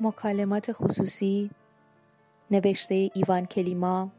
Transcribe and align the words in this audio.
مکالمات 0.00 0.72
خصوصی 0.72 1.50
نوشته 2.50 3.10
ایوان 3.14 3.46
کلیما 3.46 4.12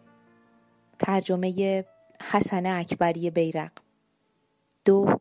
ترجمه 0.99 1.85
حسن 2.31 2.65
اکبری 2.65 3.29
بیرق. 3.29 3.71
دو 4.85 5.19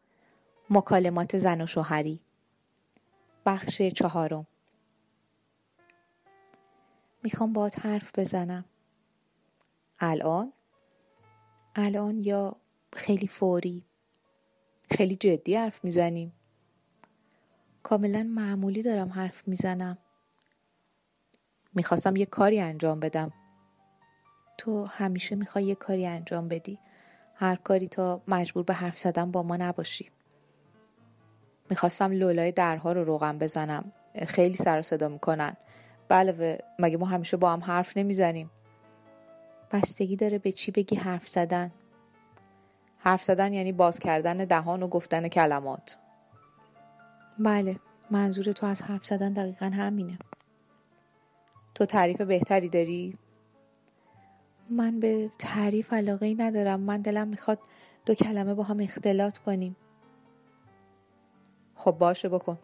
مکالمات 0.70 1.38
زن 1.38 1.60
و 1.60 1.66
شوهری. 1.66 2.20
بخش 3.46 3.82
چهارم. 3.82 4.46
می‌خوام 7.22 7.52
باید 7.52 7.74
حرف 7.74 8.18
بزنم. 8.18 8.64
الان؟ 10.00 10.52
الان 11.74 12.20
یا 12.20 12.56
خیلی 12.92 13.26
فوری؟ 13.26 13.84
خیلی 14.90 15.16
جدی 15.16 15.56
حرف 15.56 15.84
می‌زنیم. 15.84 16.32
کاملا 17.82 18.22
معمولی 18.22 18.82
دارم 18.82 19.08
حرف 19.08 19.48
می‌زنم. 19.48 19.98
می‌خواستم 21.76 22.16
یه 22.16 22.26
کاری 22.26 22.60
انجام 22.60 23.00
بدم. 23.00 23.32
تو 24.58 24.84
همیشه 24.84 25.36
می‌خوای 25.36 25.64
یه 25.64 25.74
کاری 25.74 26.06
انجام 26.06 26.48
بدی. 26.48 26.78
هر 27.34 27.56
کاری 27.56 27.88
تا 27.88 28.20
مجبور 28.28 28.64
به 28.64 28.74
حرف 28.74 28.98
زدن 28.98 29.30
با 29.30 29.42
ما 29.42 29.56
نباشی. 29.56 30.10
می‌خواستم 31.70 32.12
لولای 32.12 32.52
درها 32.52 32.92
رو 32.92 33.04
روغم 33.04 33.38
بزنم. 33.38 33.92
خیلی 34.26 34.54
سر 34.54 34.82
صدا 34.82 35.08
می‌کنن. 35.08 35.56
بله 36.08 36.58
مگه 36.78 36.96
ما 36.96 37.06
همیشه 37.06 37.36
با 37.36 37.52
هم 37.52 37.64
حرف 37.64 37.96
نمی‌زنیم؟ 37.96 38.50
بستگی 39.72 40.16
داره 40.16 40.38
به 40.38 40.52
چی 40.52 40.70
بگی 40.70 40.96
حرف 40.96 41.28
زدن. 41.28 41.72
حرف 42.98 43.22
زدن 43.22 43.52
یعنی 43.52 43.72
باز 43.72 43.98
کردن 43.98 44.36
دهان 44.36 44.82
و 44.82 44.88
گفتن 44.88 45.28
کلمات. 45.28 45.98
بله 47.38 47.76
منظور 48.10 48.52
تو 48.52 48.66
از 48.66 48.82
حرف 48.82 49.06
زدن 49.06 49.32
دقیقا 49.32 49.66
همینه. 49.66 50.18
تو 51.76 51.86
تعریف 51.86 52.20
بهتری 52.20 52.68
داری؟ 52.68 53.18
من 54.70 55.00
به 55.00 55.30
تعریف 55.38 55.92
علاقه 55.92 56.26
ای 56.26 56.34
ندارم. 56.34 56.80
من 56.80 57.00
دلم 57.00 57.28
می‌خواد 57.28 57.58
دو 58.06 58.14
کلمه 58.14 58.54
با 58.54 58.62
هم 58.62 58.80
اختلاط 58.80 59.38
کنیم. 59.38 59.76
خب 61.74 61.90
باشه 61.90 62.28
بکن. 62.28 62.58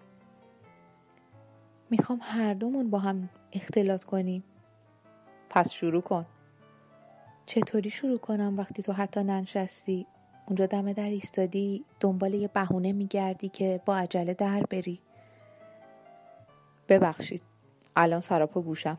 می‌خوام 1.91 2.19
هر 2.23 2.55
دومون 2.55 2.91
با 2.91 2.99
هم 2.99 3.29
اختلاط 3.53 4.05
کنیم. 4.05 4.45
پس 5.51 5.73
شروع 5.73 6.03
کن. 6.03 6.27
چطوری 7.47 7.91
شروع 7.91 8.19
کنم 8.19 8.59
وقتی 8.59 8.83
تو 8.83 8.93
حتی 8.93 9.25
ننشستی؟ 9.25 10.07
اونجا 10.47 10.67
دم 10.67 10.93
در 10.93 11.09
ایستادی 11.09 11.85
دنبال 12.01 12.35
یه 12.35 12.49
بهونه 12.49 12.93
میگردی 12.93 13.49
که 13.49 13.81
با 13.87 13.97
عجله 13.97 14.35
در 14.35 14.63
بری. 14.71 15.01
ببخشید. 16.89 17.52
الان 17.97 18.21
سراپا 18.21 18.61
گوشم 18.61 18.99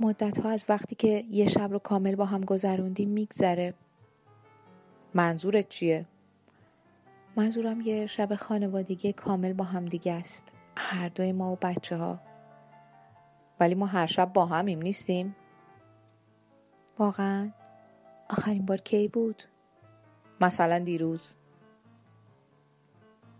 مدت 0.00 0.38
ها 0.38 0.50
از 0.50 0.64
وقتی 0.68 0.94
که 0.94 1.24
یه 1.30 1.48
شب 1.48 1.72
رو 1.72 1.78
کامل 1.78 2.14
با 2.14 2.24
هم 2.24 2.40
گذروندیم 2.40 3.08
میگذره 3.08 3.74
منظورت 5.14 5.68
چیه؟ 5.68 6.06
منظورم 7.36 7.80
یه 7.80 8.06
شب 8.06 8.34
خانوادگی 8.34 9.12
کامل 9.12 9.52
با 9.52 9.64
هم 9.64 9.84
دیگه 9.84 10.12
است 10.12 10.52
هر 10.76 11.08
دوی 11.08 11.32
ما 11.32 11.52
و 11.52 11.56
بچه 11.62 11.96
ها 11.96 12.20
ولی 13.60 13.74
ما 13.74 13.86
هر 13.86 14.06
شب 14.06 14.32
با 14.32 14.46
همیم 14.46 14.82
نیستیم؟ 14.82 15.36
واقعا؟ 16.98 17.50
آخرین 18.30 18.66
بار 18.66 18.76
کی 18.76 19.08
بود؟ 19.08 19.42
مثلا 20.40 20.78
دیروز 20.78 21.32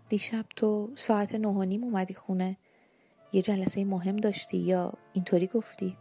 دیشب 0.09 0.45
تو 0.55 0.91
ساعت 0.95 1.35
نه 1.35 1.47
و 1.47 1.63
نیم 1.63 1.83
اومدی 1.83 2.13
خونه 2.13 2.57
یه 3.31 3.41
جلسه 3.41 3.85
مهم 3.85 4.15
داشتی 4.15 4.57
یا 4.57 4.93
اینطوری 5.13 5.47
گفتی؟ 5.47 5.97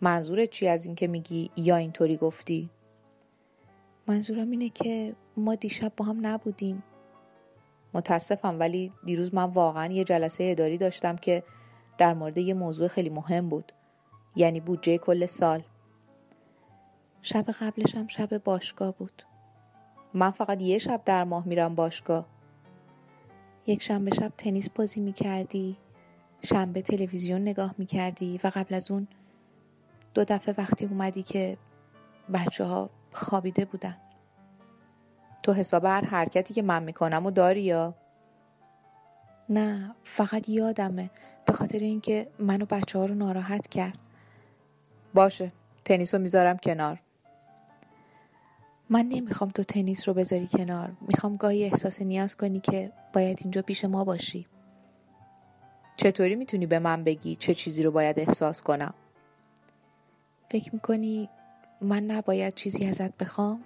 منظورت 0.00 0.50
چی 0.50 0.68
از 0.68 0.86
اینکه 0.86 1.06
میگی 1.06 1.50
یا 1.56 1.76
اینطوری 1.76 2.16
گفتی؟ 2.16 2.70
منظورم 4.06 4.50
اینه 4.50 4.68
که 4.68 5.14
ما 5.36 5.54
دیشب 5.54 5.92
با 5.96 6.04
هم 6.04 6.26
نبودیم. 6.26 6.82
متاسفم 7.94 8.58
ولی 8.58 8.92
دیروز 9.04 9.34
من 9.34 9.44
واقعا 9.44 9.92
یه 9.92 10.04
جلسه 10.04 10.44
اداری 10.44 10.78
داشتم 10.78 11.16
که 11.16 11.42
در 11.98 12.14
مورد 12.14 12.38
یه 12.38 12.54
موضوع 12.54 12.88
خیلی 12.88 13.08
مهم 13.08 13.48
بود. 13.48 13.72
یعنی 14.36 14.60
بودجه 14.60 14.98
کل 14.98 15.26
سال. 15.26 15.62
شب 17.22 17.50
قبلشم 17.50 18.06
شب 18.06 18.38
باشگاه 18.44 18.94
بود. 18.94 19.22
من 20.14 20.30
فقط 20.30 20.60
یه 20.60 20.78
شب 20.78 21.00
در 21.04 21.24
ماه 21.24 21.48
میرم 21.48 21.74
باشگاه. 21.74 22.26
یک 23.66 23.82
شنبه 23.82 24.14
شب 24.14 24.32
تنیس 24.38 24.70
بازی 24.70 25.00
می‌کردی 25.00 25.76
شنبه 26.42 26.82
تلویزیون 26.82 27.42
نگاه 27.42 27.74
می‌کردی 27.78 28.40
و 28.44 28.50
قبل 28.54 28.74
از 28.74 28.90
اون 28.90 29.08
دو 30.14 30.24
دفعه 30.24 30.54
وقتی 30.58 30.86
اومدی 30.86 31.22
که 31.22 31.56
بچه 32.34 32.64
ها 32.64 32.90
خوابیده 33.12 33.64
بودن. 33.64 33.96
تو 35.42 35.52
حساب 35.52 35.84
هر 35.84 36.04
حرکتی 36.04 36.54
که 36.54 36.62
من 36.62 36.82
می‌کنم 36.82 37.26
و 37.26 37.30
داری 37.30 37.62
یا؟ 37.62 37.94
نه 39.48 39.94
فقط 40.04 40.48
یادمه 40.48 41.10
به 41.46 41.52
خاطر 41.52 41.78
اینکه 41.78 42.28
منو 42.38 42.66
بچه 42.66 42.98
ها 42.98 43.04
رو 43.04 43.14
ناراحت 43.14 43.66
کرد. 43.68 43.98
باشه 45.14 45.52
تنیس 45.84 46.14
رو 46.14 46.20
می‌ذارم 46.20 46.56
کنار. 46.56 47.00
من 48.92 49.06
نمی‌خوام 49.08 49.50
تو 49.50 49.64
تنیس 49.64 50.08
رو 50.08 50.14
بذاری 50.14 50.46
کنار. 50.46 50.92
می‌خوام 51.00 51.36
گاهی 51.36 51.64
احساس 51.64 52.02
نیاز 52.02 52.36
کنی 52.36 52.60
که 52.60 52.92
باید 53.12 53.38
اینجا 53.40 53.62
پیش 53.62 53.84
ما 53.84 54.04
باشی. 54.04 54.46
چطوری 55.96 56.34
می‌تونی 56.34 56.66
به 56.66 56.78
من 56.78 57.04
بگی 57.04 57.36
چه 57.36 57.54
چیزی 57.54 57.82
رو 57.82 57.90
باید 57.90 58.18
احساس 58.18 58.62
کنم؟ 58.62 58.94
فکر 60.50 60.74
می‌کنی 60.74 61.28
من 61.80 62.04
نباید 62.04 62.54
چیزی 62.54 62.86
ازت 62.86 63.16
بخوام؟ 63.16 63.60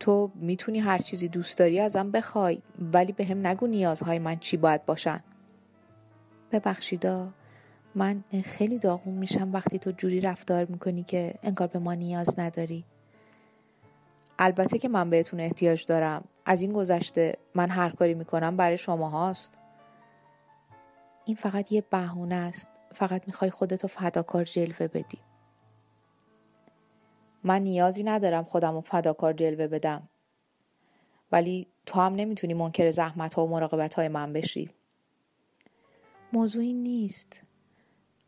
تو 0.00 0.30
می‌تونی 0.34 0.78
هر 0.78 0.98
چیزی 0.98 1.28
دوست 1.28 1.58
داری 1.58 1.80
ازم 1.80 2.10
بخوای 2.10 2.62
ولی 2.92 3.12
به 3.12 3.24
هم 3.24 3.46
نگو 3.46 3.66
نیازهای 3.66 4.18
من 4.18 4.38
چی 4.38 4.56
باید 4.56 4.86
باشن. 4.86 5.20
ببخشیدا 6.52 7.28
من 7.94 8.24
خیلی 8.44 8.78
داغون 8.78 9.14
میشم 9.14 9.52
وقتی 9.52 9.78
تو 9.78 9.90
جوری 9.90 10.20
رفتار 10.20 10.64
می‌کنی 10.64 11.02
که 11.02 11.34
انگار 11.42 11.68
به 11.68 11.78
ما 11.78 11.94
نیاز 11.94 12.38
نداری. 12.38 12.84
البته 14.42 14.78
که 14.78 14.88
من 14.88 15.10
بهتون 15.10 15.40
احتیاج 15.40 15.86
دارم. 15.86 16.24
از 16.44 16.62
این 16.62 16.72
گذشته 16.72 17.38
من 17.54 17.70
هر 17.70 17.90
کاری 17.90 18.14
می‌کنم 18.14 18.56
برای 18.56 18.78
شما 18.78 19.08
هاست 19.08 19.58
این 21.24 21.36
فقط 21.36 21.72
یه 21.72 21.80
بهونه 21.90 22.34
است. 22.34 22.68
فقط 22.92 23.22
می‌خوای 23.26 23.50
خودتو 23.50 23.88
فداکار 23.88 24.44
جلوه 24.44 24.88
بدی. 24.88 25.18
من 27.44 27.62
نیازی 27.62 28.02
ندارم 28.02 28.44
خودم 28.44 28.74
رو 28.74 28.80
فداکار 28.80 29.32
جلوه 29.32 29.66
بدم. 29.66 30.08
ولی 31.32 31.66
تو 31.86 32.00
هم 32.00 32.14
نمی‌تونی 32.14 32.54
منکر 32.54 32.90
زحمت 32.90 33.34
ها 33.34 33.46
و 33.46 33.50
مراقبت 33.50 33.94
های 33.94 34.08
من 34.08 34.32
بشی. 34.32 34.70
موضوعی 36.32 36.72
نیست. 36.72 37.40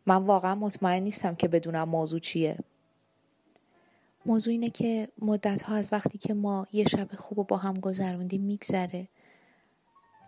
من 0.07 0.17
واقعا 0.17 0.55
مطمئن 0.55 1.03
نیستم 1.03 1.35
که 1.35 1.49
بدونم 1.49 1.89
موضوع 1.89 2.21
چیه. 2.21 2.59
موضوع 4.27 4.53
اینه 4.53 4.71
که 4.71 5.09
مدت 5.19 5.63
ها 5.63 5.75
از 5.75 5.89
وقتی 5.93 6.19
که 6.19 6.35
ما 6.35 6.67
یه 6.73 6.89
شب 6.89 7.17
خوب 7.17 7.39
و 7.39 7.45
با 7.45 7.57
هم 7.57 7.75
گذروندیم 7.75 8.41
میگذره. 8.41 9.09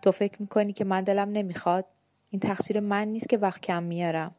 تو 0.01 0.11
فکر 0.11 0.41
می‌کنی 0.41 0.73
که 0.73 0.83
من 0.83 1.03
دلم 1.03 1.29
نمی‌خواد؟ 1.29 1.85
این 2.29 2.39
تقصیر 2.39 2.79
من 2.79 3.07
نیست 3.07 3.29
که 3.29 3.37
وقت 3.37 3.61
کم 3.61 3.83
میارم. 3.83 4.35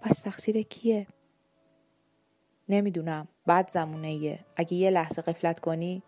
پس 0.00 0.20
تقصیر 0.20 0.62
کیه؟ 0.62 1.06
نمی‌دونم. 2.68 3.28
بعد 3.46 3.68
زمونه 3.70 4.08
ایه 4.08 4.38
اگه 4.56 4.74
یه 4.74 4.90
لحظه 4.90 5.22
قفلت 5.22 5.60
کنی 5.60 6.02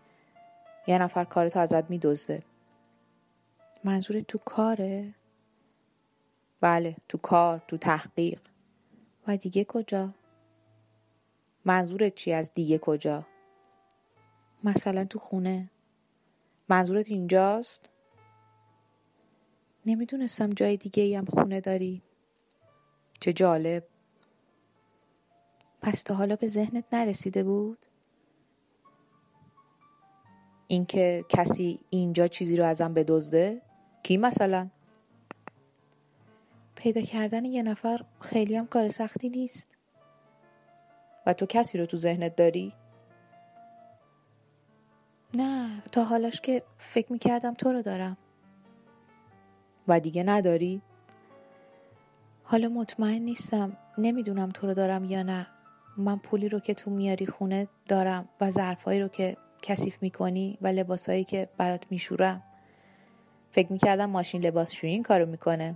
یه 0.87 0.99
نفر 0.99 1.25
کارتو 1.25 1.59
ازت 1.59 1.91
میدزده. 1.91 2.43
منظور 3.85 4.21
تو 4.21 4.39
کاره؟ 4.39 5.15
بله 6.61 6.97
تو 7.09 7.19
کار 7.19 7.62
تو 7.69 7.77
تحقیق. 7.77 8.41
و 9.27 9.37
دیگه 9.37 9.65
کجا؟ 9.65 10.11
منظورت 11.65 12.15
چی 12.15 12.33
از 12.33 12.55
دیگه 12.55 12.79
کجا؟ 12.79 13.27
مثلا 14.65 15.05
تو 15.05 15.19
خونه 15.19 15.71
منظورت 16.69 17.09
اینجاست؟ 17.09 17.89
نمی‌دونستم 19.87 20.51
جای 20.51 20.77
دیگه 20.77 21.03
ای 21.03 21.15
هم 21.15 21.25
خونه 21.25 21.61
داری 21.61 22.03
چه 23.21 23.33
جالب 23.33 23.85
پس 25.83 26.03
تا 26.03 26.15
حالا 26.15 26.37
به 26.37 26.47
ذهنت 26.47 26.85
نرسیده 26.93 27.43
بود؟ 27.43 27.79
اینکه 30.67 31.25
کسی 31.29 31.81
اینجا 31.91 32.29
چیزی 32.29 32.57
رو 32.57 32.67
ازم 32.67 32.95
بدزده؟ 32.95 33.62
کی 34.03 34.17
مثلا؟ 34.17 34.71
پیدا 36.75 37.01
کردن 37.01 37.45
یه 37.45 37.62
نفر 37.62 38.05
خیلی 38.21 38.57
هم 38.57 38.67
کار 38.67 38.89
سختی 38.89 39.29
نیست 39.29 39.80
و 41.27 41.33
تو 41.33 41.47
کسی 41.47 41.79
رو 41.79 41.87
تو 41.87 41.97
ذهنت 41.97 42.37
داری؟ 42.37 42.73
نه 45.35 45.83
تا 45.93 46.05
حالاش 46.05 46.41
که 46.41 46.63
فکر 46.79 47.13
می‌کردم 47.13 47.55
تو 47.55 47.73
رو 47.73 47.83
دارم. 47.83 48.17
و 49.89 50.01
دیگه 50.01 50.23
نداری؟ 50.23 50.83
حالا 52.43 52.69
مطمئن 52.69 53.23
نیستم 53.23 53.77
نمی‌دونم 53.99 54.49
تو 54.49 54.67
رو 54.67 54.75
دارم 54.75 55.05
یا 55.05 55.23
نه. 55.23 55.47
من 55.97 56.19
پولی 56.19 56.49
رو 56.49 56.59
که 56.59 56.75
تو 56.75 56.91
میاری 56.91 57.27
خونه 57.27 57.69
دارم 57.89 58.29
و 58.41 58.51
ظرفایی 58.51 59.01
رو 59.01 59.09
که 59.09 59.37
کثیف 59.63 60.03
می‌کنی 60.03 60.59
و 60.61 60.67
لباسایی 60.67 61.25
که 61.25 61.49
برات 61.57 61.87
میشورم. 61.91 62.43
فکر 63.51 63.73
می‌کردم 63.73 64.11
ماشین 64.11 64.43
لباسشویی 64.43 64.93
این 64.93 65.03
کارو 65.03 65.27
می‌کنه. 65.27 65.75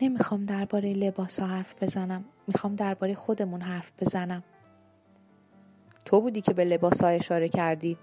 نمی‌خوام 0.00 0.44
درباره 0.44 0.92
لباس 0.92 1.40
ها 1.40 1.46
حرف 1.46 1.82
بزنم. 1.82 2.24
می‌خوام 2.46 2.76
درباره 2.76 3.14
خودمون 3.14 3.60
حرف 3.60 3.92
بزنم. 4.00 4.42
تو 6.04 6.20
بودی 6.20 6.40
که 6.40 6.52
به 6.52 6.64
لباس 6.64 7.04
اشاره 7.04 7.48
کردی. 7.48 7.98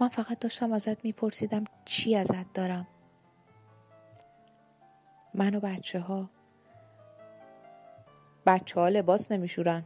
من 0.00 0.08
فقط 0.08 0.38
داشتم 0.38 0.72
ازت 0.72 1.04
میپرسیدم 1.04 1.64
چی 1.84 2.16
ازت 2.16 2.52
دارم. 2.52 2.86
من 5.34 5.54
و 5.54 5.60
بچه 5.60 6.00
ها 6.00 6.30
بچه 8.46 8.80
ها 8.80 8.88
لباس 8.88 9.32
نمیشورن. 9.32 9.82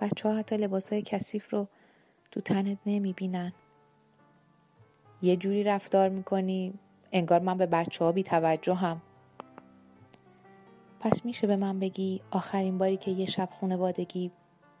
بچه 0.00 0.28
ها 0.28 0.36
حتی 0.36 0.56
لباس 0.56 0.92
های 0.92 1.02
کثیف 1.02 1.52
رو 1.52 1.68
تو 2.30 2.40
تنت 2.40 2.78
نمی‌بینن. 2.86 3.52
یه 5.22 5.36
جوری 5.36 5.64
رفتار 5.64 6.08
می‌کنی 6.08 6.74
انگار 7.12 7.40
من 7.40 7.58
به 7.58 7.66
بچه 7.66 8.04
ها 8.04 8.12
بی 8.12 8.24
هم 8.76 9.02
پس 11.00 11.24
میشه 11.24 11.46
به 11.46 11.56
من 11.56 11.78
بگی 11.78 12.20
آخرین 12.30 12.78
باری 12.78 12.96
که 12.96 13.10
یه 13.10 13.26
شب 13.26 13.48
خونوادگی 13.52 14.30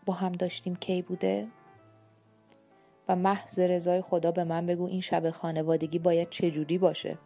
با 0.06 0.12
هم 0.12 0.32
داشتیم 0.32 0.76
کی 0.76 1.02
بوده؟ 1.02 1.48
و 3.08 3.16
محض 3.16 3.58
رضای 3.58 4.02
خدا 4.02 4.30
به 4.30 4.44
من 4.44 4.66
بگو 4.66 4.86
این 4.86 5.00
شب 5.00 5.30
خانوادگی 5.30 5.98
باید 5.98 6.30
چجوری 6.30 6.78
باشه؟ 6.78 7.18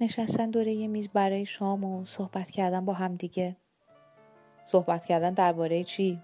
نشستن 0.00 0.50
دوره 0.50 0.72
یه 0.72 0.88
میز 0.88 1.08
برای 1.08 1.46
شام 1.46 1.84
و 1.84 2.04
صحبت 2.04 2.50
کردن 2.50 2.84
با 2.84 2.92
هم 2.92 3.14
دیگه 3.14 3.56
صحبت 4.64 5.06
کردن 5.06 5.34
درباره 5.34 5.84
چی؟ 5.84 6.20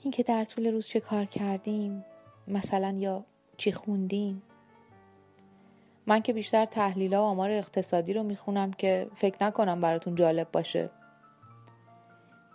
اینکه 0.00 0.22
در 0.22 0.44
طول 0.44 0.66
روز 0.66 0.86
چه 0.86 1.00
کار 1.00 1.24
کردیم 1.24 2.04
مثلا 2.48 2.96
یا 2.98 3.24
چی 3.56 3.72
خوندیم 3.72 4.42
من 6.06 6.22
که 6.22 6.32
بیشتر 6.32 6.66
تحلیل 6.66 7.14
و 7.14 7.20
آمار 7.20 7.50
اقتصادی 7.50 8.12
رو 8.12 8.22
می‌خونم 8.22 8.72
که 8.72 9.08
فکر 9.14 9.44
نکنم 9.44 9.80
براتون 9.80 10.14
جالب 10.14 10.50
باشه. 10.52 10.90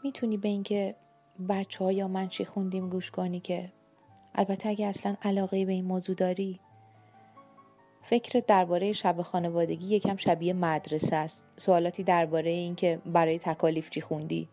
می‌تونی 0.04 0.38
به 0.38 0.48
اینکه 0.48 0.96
بچه 1.50 1.84
ها 1.84 1.92
یا 1.92 2.08
من 2.08 2.28
چی 2.28 2.46
خوندیم 2.46 2.90
گوش 2.90 3.12
کنی 3.12 3.40
که 3.40 3.72
البته 4.36 4.70
اگه 4.70 4.86
اصلا 4.86 5.16
علاقه 5.22 5.66
به 5.66 5.72
این 5.72 5.86
موضوع 5.86 6.16
داری 6.16 6.60
فکر 8.02 8.44
درباره 8.48 8.94
شب 8.94 9.22
خانوادگی 9.22 9.96
یکم 9.96 10.16
شبیه 10.16 10.54
مدرسه 10.54 11.16
است. 11.16 11.46
سوالاتی 11.58 12.04
درباره 12.04 12.50
اینکه 12.50 13.00
برای 13.06 13.40
تکالیف 13.40 13.90
چی 13.90 14.02
خوندی؟ 14.02 14.50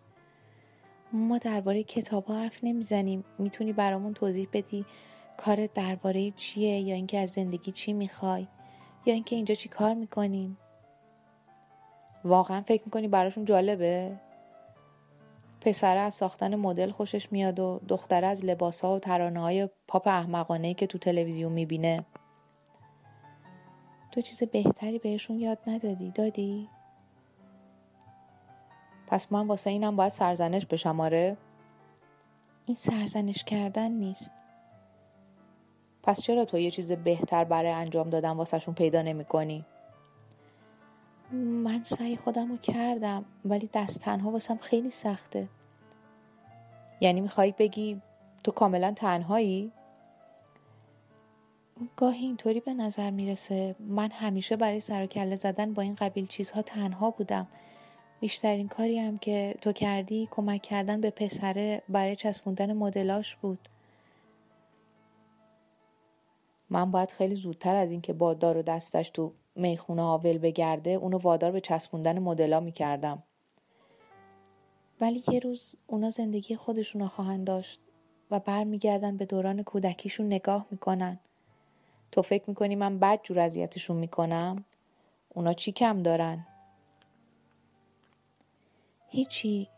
ما 1.12 1.38
درباره 1.38 1.82
کتاب 1.82 2.24
ها 2.24 2.34
حرف 2.34 2.64
نمی‌زنیم. 2.64 3.24
می‌تونی 3.38 3.72
برامون 3.72 4.14
توضیح 4.14 4.48
بدی 4.52 4.84
کار 5.36 5.66
درباره 5.66 6.30
چیه 6.30 6.80
یا 6.80 6.94
اینکه 6.94 7.18
از 7.18 7.30
زندگی 7.30 7.72
چی 7.72 7.92
می‌خوای؟ 7.92 8.46
یا 9.06 9.14
اینکه 9.14 9.36
اینجا 9.36 9.54
چی 9.54 9.68
کار 9.68 9.94
می‌کنیم 9.94 10.58
واقعا 12.24 12.60
فکر 12.60 12.82
می‌کنی 12.84 13.08
براشون 13.08 13.44
جالبه 13.44 14.16
پسره 15.60 16.00
از 16.00 16.14
ساختن 16.14 16.54
مدل 16.54 16.90
خوشش 16.90 17.32
میاد 17.32 17.60
و 17.60 17.80
دختره 17.88 18.26
از 18.26 18.44
لباس 18.44 18.84
و 18.84 18.98
ترانه 18.98 19.40
های 19.40 19.68
پاپ 19.88 20.08
احمقانه 20.08 20.74
که 20.74 20.86
تو 20.86 20.98
تلویزیون 20.98 21.52
می‌بینه 21.52 22.04
تو 24.12 24.20
چیز 24.20 24.42
بهتری 24.42 24.98
بهشون 24.98 25.40
یاد 25.40 25.58
ندادی 25.66 26.10
دادی؟ 26.10 26.68
پس 29.06 29.32
من 29.32 29.46
واسه 29.46 29.70
اینم 29.70 29.96
باید 29.96 30.12
سرزنش 30.12 30.66
بشم 30.66 31.00
آره؟ 31.00 31.36
این 32.66 32.74
سرزنش 32.74 33.44
کردن 33.44 33.90
نیست 33.90 34.32
پس 36.06 36.20
چرا 36.20 36.44
تو 36.44 36.58
یه 36.58 36.70
چیز 36.70 36.92
بهتر 36.92 37.44
برای 37.44 37.72
انجام 37.72 38.10
دادن 38.10 38.30
واسهشون 38.30 38.74
پیدا 38.74 39.02
نمی 39.02 39.24
کنی؟ 39.24 39.64
من 41.32 41.82
سعی 41.84 42.16
خودم 42.16 42.50
رو 42.50 42.56
کردم 42.56 43.24
ولی 43.44 43.70
دست 43.74 44.00
تنها 44.00 44.30
واسم 44.30 44.56
خیلی 44.56 44.90
سخته 44.90 45.48
یعنی 47.00 47.20
میخوایی 47.20 47.54
بگی 47.58 48.00
تو 48.44 48.52
کاملا 48.52 48.92
تنهایی؟ 48.92 49.72
گاهی 51.96 52.26
اینطوری 52.26 52.60
به 52.60 52.74
نظر 52.74 53.10
می‌رسه 53.10 53.74
من 53.80 54.10
همیشه 54.10 54.56
برای 54.56 54.80
سر 54.80 55.02
و 55.02 55.06
کله 55.06 55.36
زدن 55.36 55.72
با 55.74 55.82
این 55.82 55.94
قبیل 55.94 56.26
چیزها 56.26 56.62
تنها 56.62 57.10
بودم 57.10 57.46
بیشترین 58.20 58.68
کاری 58.68 58.98
هم 58.98 59.18
که 59.18 59.54
تو 59.60 59.72
کردی 59.72 60.28
کمک 60.30 60.62
کردن 60.62 61.00
به 61.00 61.10
پسره 61.10 61.82
برای 61.88 62.16
چسبوندن 62.16 62.72
مدلاش 62.72 63.36
بود 63.36 63.68
من 66.70 66.90
باید 66.90 67.10
خیلی 67.10 67.34
زودتر 67.34 67.76
از 67.76 67.90
اینکه 67.90 68.12
با 68.12 68.34
دار 68.34 68.56
و 68.56 68.62
دستش 68.62 69.10
تو 69.10 69.32
می‌خونه 69.54 70.02
آول 70.02 70.38
بگرده 70.38 70.90
اونو 70.90 71.18
وادار 71.18 71.50
به 71.50 71.60
چسبوندن 71.60 72.18
مدلا 72.18 72.60
می‌کردم. 72.60 73.22
ولی 75.00 75.22
یه 75.32 75.38
روز 75.38 75.74
اونا 75.86 76.10
زندگی 76.10 76.56
خودشونو 76.56 77.08
خواهند 77.08 77.46
داشت 77.46 77.80
و 78.30 78.40
برمیگردن 78.40 79.16
به 79.16 79.26
دوران 79.26 79.62
کودکیشون 79.62 80.26
نگاه 80.26 80.66
می‌کنن. 80.70 81.18
تو 82.12 82.22
فکر 82.22 82.44
می‌کنی 82.46 82.76
من 82.76 82.98
بد 82.98 83.20
جور 83.22 83.38
اذیتشون 83.38 83.96
می‌کنم؟ 83.96 84.64
اونا 85.28 85.52
چی 85.52 85.72
کم 85.72 86.02
دارن؟ 86.02 86.46
هیچی 89.08 89.68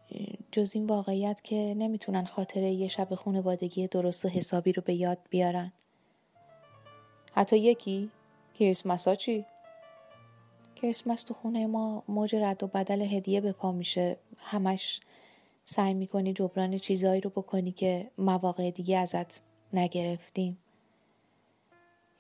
جز 0.53 0.75
این 0.75 0.87
واقعیت 0.87 1.41
که 1.45 1.75
نمی‌تونن 1.77 2.25
خاطره 2.25 2.73
یه 2.73 2.89
شب 2.89 3.15
خونوادگی 3.15 3.87
درست 3.87 4.25
و 4.25 4.29
حسابی 4.29 4.73
رو 4.73 4.83
به 4.87 4.95
یاد 4.95 5.19
بیارن. 5.31 5.73
حتی 7.39 7.59
یکی. 7.59 8.11
کریسمس 8.59 9.09
ها 9.09 9.15
چی؟ 9.15 9.45
کریسمس 10.77 11.23
تو 11.23 11.35
خونه 11.35 11.67
ما 11.67 12.03
موج 12.09 12.37
رد 12.37 12.63
و 12.63 12.67
بدل 12.67 13.03
هدیه 13.03 13.41
به 13.41 13.53
پا 13.53 13.73
میشه. 13.73 14.17
همش 14.39 15.01
سعی 15.65 15.95
می‌کنی 15.95 16.33
جبران 16.33 16.79
چیزایی 16.79 17.21
رو 17.21 17.31
بکنی 17.31 17.73
که 17.73 18.11
مواقع 18.19 18.71
دیگه 18.71 18.99
ازت 18.99 19.43
نگرفتیم. 19.73 20.59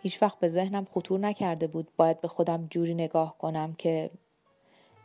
هیچ 0.02 0.22
وقت 0.22 0.38
به 0.38 0.48
ذهنم 0.48 0.84
خطور 0.84 1.20
نکرده 1.20 1.66
بود 1.66 1.88
باید 1.96 2.20
به 2.20 2.28
خودم 2.28 2.66
جوری 2.70 2.94
نگاه 2.94 3.38
کنم 3.38 3.74
که 3.74 4.10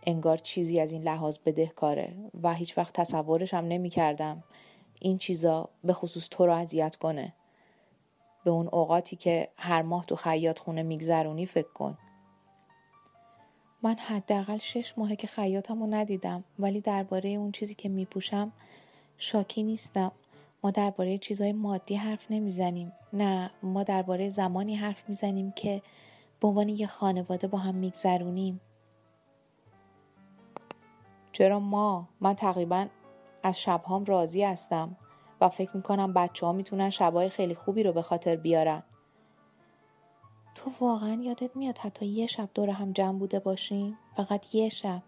انگار 0.03 0.38
چیزی 0.38 0.79
از 0.79 0.91
این 0.91 1.03
لحاظ 1.03 1.38
بدهکاره 1.46 2.13
و 2.43 2.53
هیچ 2.53 2.77
وقت 2.77 2.93
تصورش 2.93 3.53
هم 3.53 3.67
نمی 3.67 3.89
کردم 3.89 4.43
این 5.00 5.17
چیزا 5.17 5.70
به 5.84 5.93
خصوص 5.93 6.27
تو 6.32 6.46
رو 6.46 6.53
اذیت 6.53 6.96
کنه. 6.96 7.34
به 8.43 8.51
اون 8.51 8.67
اوقاتی 8.67 9.15
که 9.15 9.50
هر 9.57 9.81
ماه 9.81 10.05
تو 10.05 10.15
خیاط 10.15 10.59
خونه 10.59 10.83
میگذرونی 10.83 11.45
فکر 11.45 11.73
کن. 11.73 11.97
من 13.81 13.95
حداقل 13.95 14.57
شش 14.57 14.93
ماهه 14.97 15.15
که 15.15 15.27
خیاطم 15.27 15.79
رو 15.79 15.88
ندیدم 15.93 16.43
ولی 16.59 16.81
درباره 16.81 17.29
اون 17.29 17.51
چیزی 17.51 17.75
که 17.75 17.89
میپوشم 17.89 18.51
شاکی 19.17 19.63
نیستم. 19.63 20.12
ما 20.63 20.71
درباره 20.71 21.17
چیزهای 21.17 21.51
مادی 21.51 21.95
حرف 21.95 22.31
نمی‌زنیم. 22.31 22.91
نه 23.13 23.51
ما 23.63 23.83
درباره 23.83 24.29
زمانی 24.29 24.75
حرف 24.75 25.09
می‌زنیم 25.09 25.51
که 25.51 25.81
به 26.39 26.47
عنوان 26.47 26.69
یه 26.69 26.88
خانواده 26.88 27.47
با 27.47 27.57
هم 27.57 27.75
میگذرونیم. 27.75 28.62
چرا 31.31 31.59
ما؟ 31.59 32.07
من 32.21 32.33
تقریبا 32.33 32.88
از 33.43 33.59
شبهام 33.59 34.05
راضی 34.05 34.43
هستم. 34.43 34.95
و 35.43 35.50
فکر 35.50 35.77
می‌کنم 35.77 36.13
بچه 36.13 36.45
ها 36.45 36.51
می‌تونن 36.51 36.89
شبهای 36.89 37.29
خیلی 37.29 37.55
خوبی 37.55 37.83
رو 37.83 37.93
به 37.93 38.01
خاطر 38.01 38.35
بیارن. 38.35 38.83
تو 40.55 40.71
واقعا 40.79 41.13
یادت 41.13 41.55
میاد 41.55 41.77
حتی 41.77 42.05
یه 42.05 42.27
شب 42.27 42.50
دور 42.53 42.69
هم 42.69 42.91
جمع 42.91 43.19
بوده 43.19 43.39
باشیم؟ 43.39 43.97
فقط 44.15 44.55
یه 44.55 44.69
شب. 44.69 45.01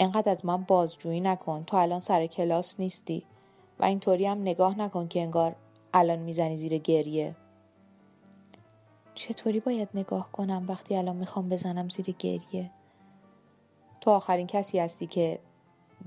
انقدر 0.00 0.30
از 0.30 0.46
من 0.46 0.62
بازجویی 0.62 1.20
نکن. 1.20 1.64
تو 1.64 1.76
الان 1.76 2.00
سر 2.00 2.26
کلاس 2.26 2.80
نیستی. 2.80 3.26
و 3.78 3.84
اینطوری 3.84 4.26
هم 4.26 4.40
نگاه 4.40 4.78
نکن 4.78 5.08
که 5.08 5.20
انگار 5.20 5.54
الان 5.94 6.18
می‌زنی 6.18 6.56
زیر 6.56 6.78
گریه. 6.78 7.36
چطوری 9.14 9.60
باید 9.60 9.88
نگاه 9.94 10.32
کنم 10.32 10.64
وقتی 10.68 10.96
الان 10.96 11.16
می‌خوام 11.16 11.48
بزنم 11.48 11.88
زیر 11.88 12.14
گریه؟ 12.18 12.70
تو 14.00 14.10
آخرین 14.10 14.46
کسی 14.46 14.78
هستی 14.78 15.06
که 15.06 15.38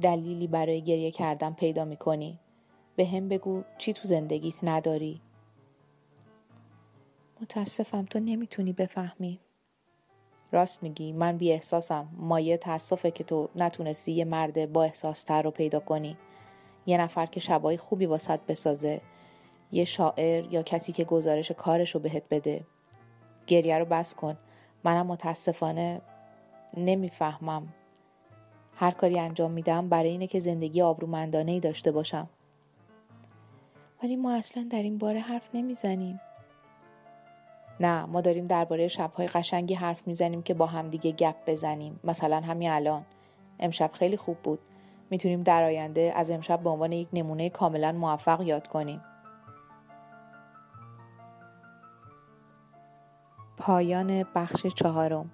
دلیلی 0.01 0.47
برای 0.47 0.81
گریه 0.81 1.11
کردن 1.11 1.53
پیدا 1.53 1.85
می‌کنی. 1.85 2.39
به 2.95 3.05
هم 3.05 3.29
بگو 3.29 3.63
چی 3.77 3.93
تو 3.93 4.07
زندگیت 4.07 4.59
نداری. 4.63 5.21
متاسفم 7.41 8.05
تو 8.05 8.19
نمی‌تونی 8.19 8.73
بفهمی. 8.73 9.39
راست 10.51 10.83
میگی 10.83 11.11
من 11.11 11.37
بی 11.37 11.51
احساسم 11.51 12.07
مایه 12.17 12.57
تاسفه 12.57 13.11
که 13.11 13.23
تو 13.23 13.49
نتونستی 13.55 14.11
یه 14.11 14.25
مرد 14.25 14.71
با 14.71 14.83
احساس 14.83 15.23
تر 15.23 15.41
رو 15.41 15.51
پیدا 15.51 15.79
کنی. 15.79 16.17
یه 16.85 16.97
نفر 16.97 17.25
که 17.25 17.39
شبای 17.39 17.77
خوبی 17.77 18.05
واسط 18.05 18.39
بسازه. 18.47 19.01
یه 19.71 19.85
شاعر 19.85 20.53
یا 20.53 20.63
کسی 20.63 20.91
که 20.91 21.03
گزارش 21.03 21.51
کارش 21.51 21.95
رو 21.95 22.01
بهت 22.01 22.23
بده. 22.29 22.65
گریه 23.47 23.77
رو 23.77 23.85
بس 23.85 24.15
کن. 24.15 24.37
منم 24.83 25.07
متاسفانه 25.07 26.01
نمی‌فهمم. 26.77 27.67
هر 28.75 28.91
کاری 28.91 29.19
انجام 29.19 29.51
میدم 29.51 29.89
برای 29.89 30.09
اینه 30.09 30.27
که 30.27 30.39
زندگی 30.39 30.81
آبرومندانه 30.81 31.51
ای 31.51 31.59
داشته 31.59 31.91
باشم. 31.91 32.29
ولی 34.03 34.15
ما 34.15 34.33
اصلا 34.33 34.67
در 34.71 34.81
این 34.81 34.97
باره 34.97 35.19
حرف 35.19 35.49
نمی‌زنیم. 35.53 36.21
نه 37.79 38.05
ما 38.05 38.21
داریم 38.21 38.47
درباره 38.47 38.87
شبهای 38.87 39.27
قشنگی 39.27 39.73
حرف 39.73 40.07
می‌زنیم 40.07 40.41
که 40.41 40.53
با 40.53 40.65
همدیگه 40.65 41.11
گپ 41.11 41.35
بزنیم. 41.47 41.99
مثلا 42.03 42.41
همین 42.41 42.69
الان. 42.69 43.05
امشب 43.59 43.91
خیلی 43.93 44.17
خوب 44.17 44.37
بود. 44.37 44.59
می‌تونیم 45.09 45.43
در 45.43 45.63
آینده 45.63 46.13
از 46.15 46.31
امشب 46.31 46.59
به 46.59 46.69
عنوان 46.69 46.91
یک 46.91 47.07
نمونه 47.13 47.49
کاملا 47.49 47.91
موفق 47.91 48.41
یاد 48.41 48.67
کنیم. 48.67 49.01
پایان 53.57 54.25
بخش 54.35 54.67
چهارم. 54.67 55.31